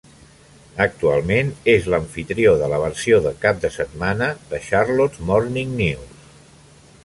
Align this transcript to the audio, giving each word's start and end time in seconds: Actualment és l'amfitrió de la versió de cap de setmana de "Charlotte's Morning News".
Actualment 0.85 1.51
és 1.73 1.89
l'amfitrió 1.95 2.55
de 2.63 2.71
la 2.73 2.81
versió 2.85 3.21
de 3.27 3.35
cap 3.45 3.61
de 3.67 3.73
setmana 3.77 4.33
de 4.55 4.65
"Charlotte's 4.71 5.23
Morning 5.31 5.77
News". 5.85 6.29